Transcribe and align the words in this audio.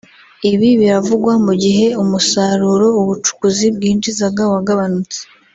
Ibi 0.51 0.69
biravugwa 0.79 1.33
mu 1.45 1.53
gihe 1.63 1.85
umusaruro 2.01 2.87
ubucukuzi 3.01 3.65
bwinjizaga 3.75 4.43
wagabanutse 4.53 5.19